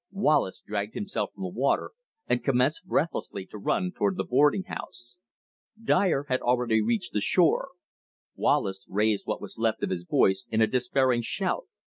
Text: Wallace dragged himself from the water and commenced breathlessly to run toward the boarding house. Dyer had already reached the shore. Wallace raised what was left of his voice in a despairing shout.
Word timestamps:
Wallace 0.09 0.63
dragged 0.65 0.95
himself 0.95 1.31
from 1.31 1.43
the 1.43 1.49
water 1.49 1.91
and 2.25 2.43
commenced 2.43 2.87
breathlessly 2.87 3.45
to 3.45 3.59
run 3.59 3.91
toward 3.95 4.17
the 4.17 4.23
boarding 4.23 4.63
house. 4.63 5.15
Dyer 5.79 6.25
had 6.27 6.41
already 6.41 6.81
reached 6.81 7.13
the 7.13 7.21
shore. 7.21 7.69
Wallace 8.35 8.83
raised 8.89 9.27
what 9.27 9.39
was 9.41 9.59
left 9.59 9.83
of 9.83 9.91
his 9.91 10.05
voice 10.05 10.47
in 10.49 10.59
a 10.59 10.65
despairing 10.65 11.21
shout. 11.21 11.67